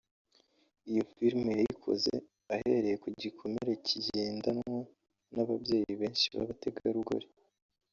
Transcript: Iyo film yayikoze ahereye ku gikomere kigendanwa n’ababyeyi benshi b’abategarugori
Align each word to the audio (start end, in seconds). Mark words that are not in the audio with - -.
Iyo 0.89 1.03
film 1.13 1.43
yayikoze 1.59 2.13
ahereye 2.53 2.95
ku 3.03 3.07
gikomere 3.21 3.71
kigendanwa 3.85 4.77
n’ababyeyi 5.33 5.91
benshi 6.01 6.25
b’abategarugori 6.35 7.27